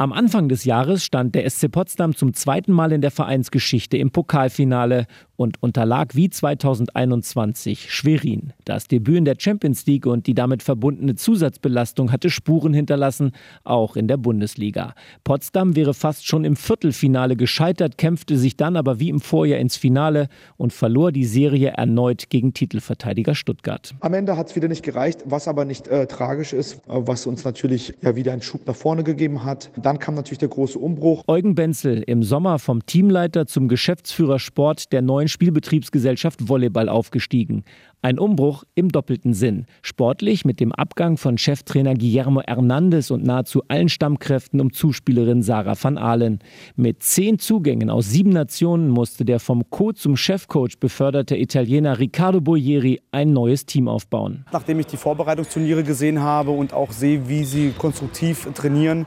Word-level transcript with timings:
Am 0.00 0.12
Anfang 0.12 0.48
des 0.48 0.62
Jahres 0.62 1.04
stand 1.04 1.34
der 1.34 1.50
SC 1.50 1.72
Potsdam 1.72 2.14
zum 2.14 2.32
zweiten 2.32 2.70
Mal 2.70 2.92
in 2.92 3.00
der 3.00 3.10
Vereinsgeschichte 3.10 3.96
im 3.96 4.12
Pokalfinale 4.12 5.08
und 5.38 5.62
unterlag 5.62 6.16
wie 6.16 6.28
2021 6.28 7.92
Schwerin. 7.92 8.52
Das 8.64 8.88
Debüt 8.88 9.18
in 9.18 9.24
der 9.24 9.36
Champions 9.38 9.86
League 9.86 10.04
und 10.04 10.26
die 10.26 10.34
damit 10.34 10.64
verbundene 10.64 11.14
Zusatzbelastung 11.14 12.10
hatte 12.10 12.28
Spuren 12.28 12.74
hinterlassen, 12.74 13.30
auch 13.62 13.94
in 13.94 14.08
der 14.08 14.16
Bundesliga. 14.16 14.94
Potsdam 15.22 15.76
wäre 15.76 15.94
fast 15.94 16.26
schon 16.26 16.44
im 16.44 16.56
Viertelfinale 16.56 17.36
gescheitert, 17.36 17.98
kämpfte 17.98 18.36
sich 18.36 18.56
dann 18.56 18.76
aber 18.76 18.98
wie 18.98 19.10
im 19.10 19.20
Vorjahr 19.20 19.60
ins 19.60 19.76
Finale 19.76 20.28
und 20.56 20.72
verlor 20.72 21.12
die 21.12 21.24
Serie 21.24 21.68
erneut 21.68 22.30
gegen 22.30 22.52
Titelverteidiger 22.52 23.36
Stuttgart. 23.36 23.94
Am 24.00 24.14
Ende 24.14 24.36
hat 24.36 24.48
es 24.48 24.56
wieder 24.56 24.66
nicht 24.66 24.82
gereicht, 24.82 25.22
was 25.24 25.46
aber 25.46 25.64
nicht 25.64 25.86
äh, 25.86 26.08
tragisch 26.08 26.52
ist, 26.52 26.78
äh, 26.78 26.78
was 26.88 27.26
uns 27.26 27.44
natürlich 27.44 27.94
ja 28.02 28.16
wieder 28.16 28.32
einen 28.32 28.42
Schub 28.42 28.66
nach 28.66 28.74
vorne 28.74 29.04
gegeben 29.04 29.44
hat. 29.44 29.70
Dann 29.76 30.00
kam 30.00 30.16
natürlich 30.16 30.38
der 30.38 30.48
große 30.48 30.80
Umbruch. 30.80 31.22
Eugen 31.28 31.54
Benzel 31.54 32.02
im 32.02 32.24
Sommer 32.24 32.58
vom 32.58 32.84
Teamleiter 32.86 33.46
zum 33.46 33.68
Geschäftsführer 33.68 34.40
Sport 34.40 34.92
der 34.92 35.00
neuen 35.00 35.27
Spielbetriebsgesellschaft 35.28 36.48
Volleyball 36.48 36.88
aufgestiegen. 36.88 37.64
Ein 38.00 38.18
Umbruch 38.18 38.64
im 38.74 38.90
doppelten 38.90 39.34
Sinn. 39.34 39.66
Sportlich 39.82 40.44
mit 40.44 40.60
dem 40.60 40.72
Abgang 40.72 41.16
von 41.16 41.36
Cheftrainer 41.36 41.94
Guillermo 41.94 42.42
Hernandez 42.42 43.10
und 43.10 43.24
nahezu 43.24 43.62
allen 43.68 43.88
Stammkräften 43.88 44.60
um 44.60 44.72
Zuspielerin 44.72 45.42
Sarah 45.42 45.76
van 45.80 45.98
Ahlen. 45.98 46.38
Mit 46.76 47.02
zehn 47.02 47.38
Zugängen 47.38 47.90
aus 47.90 48.10
sieben 48.10 48.30
Nationen 48.30 48.88
musste 48.88 49.24
der 49.24 49.40
vom 49.40 49.68
Co 49.70 49.92
zum 49.92 50.16
Chefcoach 50.16 50.78
beförderte 50.78 51.36
Italiener 51.36 51.98
Riccardo 51.98 52.40
Boieri 52.40 53.00
ein 53.10 53.32
neues 53.32 53.66
Team 53.66 53.88
aufbauen. 53.88 54.44
Nachdem 54.52 54.78
ich 54.80 54.86
die 54.86 54.96
Vorbereitungsturniere 54.96 55.82
gesehen 55.82 56.20
habe 56.20 56.50
und 56.52 56.72
auch 56.72 56.92
sehe, 56.92 57.28
wie 57.28 57.44
sie 57.44 57.72
konstruktiv 57.76 58.48
trainieren, 58.54 59.06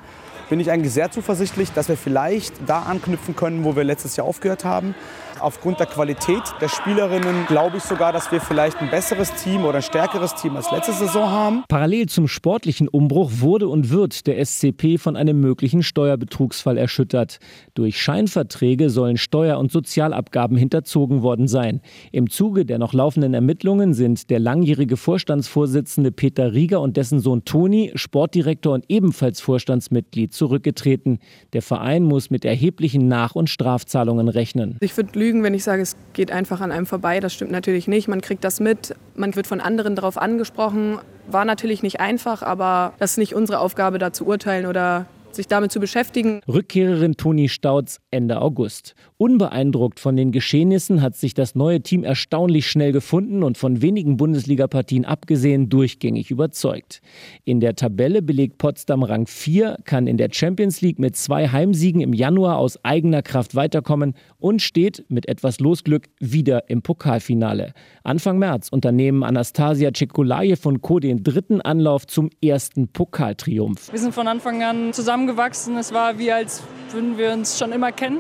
bin 0.51 0.59
ich 0.59 0.69
eigentlich 0.69 0.91
sehr 0.91 1.09
zuversichtlich, 1.09 1.71
dass 1.71 1.87
wir 1.87 1.95
vielleicht 1.95 2.53
da 2.67 2.81
anknüpfen 2.81 3.37
können, 3.37 3.63
wo 3.63 3.77
wir 3.77 3.85
letztes 3.85 4.17
Jahr 4.17 4.27
aufgehört 4.27 4.65
haben. 4.65 4.93
Aufgrund 5.39 5.79
der 5.79 5.87
Qualität 5.87 6.43
der 6.59 6.67
Spielerinnen 6.67 7.47
glaube 7.47 7.77
ich 7.77 7.83
sogar, 7.83 8.13
dass 8.13 8.31
wir 8.31 8.39
vielleicht 8.39 8.77
ein 8.77 8.91
besseres 8.91 9.33
Team 9.43 9.65
oder 9.65 9.77
ein 9.77 9.81
stärkeres 9.81 10.35
Team 10.35 10.55
als 10.55 10.69
letzte 10.71 10.93
Saison 10.93 11.31
haben. 11.31 11.63
Parallel 11.67 12.07
zum 12.07 12.27
sportlichen 12.27 12.87
Umbruch 12.87 13.31
wurde 13.35 13.67
und 13.67 13.89
wird 13.89 14.27
der 14.27 14.45
SCP 14.45 14.99
von 14.99 15.15
einem 15.15 15.39
möglichen 15.39 15.81
Steuerbetrugsfall 15.81 16.77
erschüttert. 16.77 17.39
Durch 17.73 17.99
Scheinverträge 17.99 18.91
sollen 18.91 19.17
Steuer- 19.17 19.57
und 19.57 19.71
Sozialabgaben 19.71 20.57
hinterzogen 20.57 21.23
worden 21.23 21.47
sein. 21.47 21.81
Im 22.11 22.29
Zuge 22.29 22.65
der 22.65 22.77
noch 22.77 22.93
laufenden 22.93 23.33
Ermittlungen 23.33 23.95
sind 23.95 24.29
der 24.29 24.39
langjährige 24.39 24.97
Vorstandsvorsitzende 24.97 26.11
Peter 26.11 26.53
Rieger 26.53 26.81
und 26.81 26.97
dessen 26.97 27.19
Sohn 27.19 27.45
Toni, 27.45 27.93
Sportdirektor 27.95 28.73
und 28.73 28.85
ebenfalls 28.89 29.41
Vorstandsmitglied, 29.41 30.33
zurückgetreten. 30.41 31.19
Der 31.53 31.61
Verein 31.61 32.01
muss 32.01 32.31
mit 32.31 32.45
erheblichen 32.45 33.07
Nach- 33.07 33.35
und 33.35 33.47
Strafzahlungen 33.47 34.27
rechnen. 34.27 34.77
Ich 34.79 34.97
würde 34.97 35.19
lügen, 35.19 35.43
wenn 35.43 35.53
ich 35.53 35.63
sage, 35.63 35.83
es 35.83 35.95
geht 36.13 36.31
einfach 36.31 36.61
an 36.61 36.71
einem 36.71 36.87
vorbei. 36.87 37.19
Das 37.19 37.31
stimmt 37.31 37.51
natürlich 37.51 37.87
nicht. 37.87 38.07
Man 38.07 38.21
kriegt 38.21 38.43
das 38.43 38.59
mit, 38.59 38.95
man 39.15 39.35
wird 39.35 39.45
von 39.45 39.61
anderen 39.61 39.95
darauf 39.95 40.17
angesprochen. 40.17 40.97
War 41.29 41.45
natürlich 41.45 41.83
nicht 41.83 41.99
einfach, 41.99 42.41
aber 42.41 42.93
das 42.97 43.11
ist 43.11 43.17
nicht 43.19 43.35
unsere 43.35 43.59
Aufgabe, 43.59 43.99
da 43.99 44.13
zu 44.13 44.25
urteilen 44.25 44.65
oder 44.65 45.05
sich 45.31 45.47
damit 45.47 45.71
zu 45.71 45.79
beschäftigen. 45.79 46.41
Rückkehrerin 46.47 47.17
Toni 47.17 47.47
Stauz 47.47 47.99
Ende 48.09 48.41
August. 48.41 48.95
Unbeeindruckt 49.21 49.99
von 49.99 50.15
den 50.15 50.31
Geschehnissen 50.31 51.03
hat 51.03 51.15
sich 51.15 51.35
das 51.35 51.53
neue 51.53 51.81
Team 51.81 52.03
erstaunlich 52.03 52.65
schnell 52.65 52.91
gefunden 52.91 53.43
und 53.43 53.55
von 53.55 53.83
wenigen 53.83 54.17
Bundesligapartien 54.17 55.05
abgesehen 55.05 55.69
durchgängig 55.69 56.31
überzeugt. 56.31 57.03
In 57.43 57.59
der 57.59 57.75
Tabelle 57.75 58.23
belegt 58.23 58.57
Potsdam 58.57 59.03
Rang 59.03 59.27
4, 59.27 59.77
kann 59.85 60.07
in 60.07 60.17
der 60.17 60.29
Champions 60.31 60.81
League 60.81 60.97
mit 60.97 61.15
zwei 61.15 61.49
Heimsiegen 61.49 62.01
im 62.01 62.13
Januar 62.13 62.57
aus 62.57 62.83
eigener 62.83 63.21
Kraft 63.21 63.53
weiterkommen 63.53 64.15
und 64.39 64.59
steht 64.63 65.05
mit 65.07 65.27
etwas 65.27 65.59
Losglück 65.59 66.09
wieder 66.19 66.67
im 66.71 66.81
Pokalfinale. 66.81 67.73
Anfang 68.03 68.39
März 68.39 68.69
unternehmen 68.69 69.23
Anastasia 69.23 69.91
Cekulaje 69.93 70.57
von 70.57 70.81
Co. 70.81 70.99
den 70.99 71.21
dritten 71.21 71.61
Anlauf 71.61 72.07
zum 72.07 72.31
ersten 72.43 72.87
Pokaltriumph. 72.87 73.91
Wir 73.91 73.99
sind 73.99 74.15
von 74.15 74.27
Anfang 74.27 74.63
an 74.63 74.93
zusammengewachsen. 74.93 75.77
Es 75.77 75.93
war 75.93 76.17
wie 76.17 76.31
als 76.31 76.63
würden 76.91 77.19
wir 77.19 77.33
uns 77.33 77.59
schon 77.59 77.71
immer 77.71 77.91
kennen. 77.91 78.17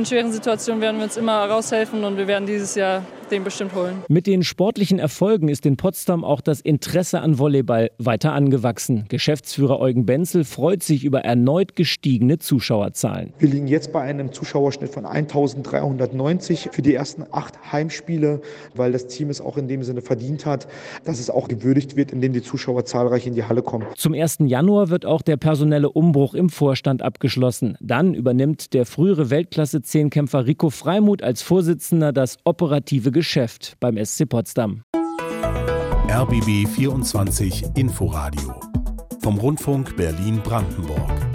In 0.00 0.06
schweren 0.06 0.32
Situationen 0.32 0.80
werden 0.80 0.96
wir 0.96 1.04
uns 1.04 1.18
immer 1.18 1.44
raushelfen 1.44 2.04
und 2.04 2.16
wir 2.16 2.26
werden 2.26 2.46
dieses 2.46 2.74
Jahr 2.74 3.02
den 3.30 3.44
bestimmt 3.44 3.74
holen. 3.74 4.02
Mit 4.08 4.26
den 4.26 4.42
sportlichen 4.42 4.98
Erfolgen 4.98 5.48
ist 5.48 5.66
in 5.66 5.76
Potsdam 5.76 6.24
auch 6.24 6.40
das 6.40 6.60
Interesse 6.60 7.20
an 7.20 7.38
Volleyball 7.38 7.90
weiter 7.98 8.32
angewachsen. 8.32 9.04
Geschäftsführer 9.08 9.80
Eugen 9.80 10.06
Benzel 10.06 10.44
freut 10.44 10.82
sich 10.82 11.04
über 11.04 11.20
erneut 11.20 11.76
gestiegene 11.76 12.38
Zuschauerzahlen. 12.38 13.32
Wir 13.38 13.48
liegen 13.48 13.68
jetzt 13.68 13.92
bei 13.92 14.02
einem 14.02 14.32
Zuschauerschnitt 14.32 14.90
von 14.90 15.06
1390 15.06 16.70
für 16.72 16.82
die 16.82 16.94
ersten 16.94 17.24
acht 17.30 17.72
Heimspiele, 17.72 18.40
weil 18.74 18.92
das 18.92 19.06
Team 19.06 19.30
es 19.30 19.40
auch 19.40 19.56
in 19.56 19.68
dem 19.68 19.82
Sinne 19.82 20.02
verdient 20.02 20.46
hat, 20.46 20.66
dass 21.04 21.18
es 21.18 21.30
auch 21.30 21.48
gewürdigt 21.48 21.96
wird, 21.96 22.12
indem 22.12 22.32
die 22.32 22.42
Zuschauer 22.42 22.84
zahlreich 22.84 23.26
in 23.26 23.34
die 23.34 23.44
Halle 23.44 23.62
kommen. 23.62 23.86
Zum 23.96 24.14
1. 24.14 24.38
Januar 24.40 24.90
wird 24.90 25.06
auch 25.06 25.22
der 25.22 25.36
personelle 25.36 25.90
Umbruch 25.90 26.34
im 26.34 26.48
Vorstand 26.48 27.02
abgeschlossen. 27.02 27.76
Dann 27.80 28.14
übernimmt 28.14 28.74
der 28.74 28.86
frühere 28.86 29.30
Weltklasse-Zehnkämpfer 29.30 30.46
Rico 30.46 30.70
Freimuth 30.70 31.22
als 31.22 31.42
Vorsitzender 31.42 32.12
das 32.12 32.38
operative 32.44 33.12
Geschäft 33.20 33.76
beim 33.80 34.02
SC 34.02 34.26
Potsdam. 34.26 34.82
RBB 36.08 36.66
24 36.66 37.76
Inforadio 37.76 38.58
vom 39.22 39.36
Rundfunk 39.36 39.94
Berlin-Brandenburg. 39.94 41.29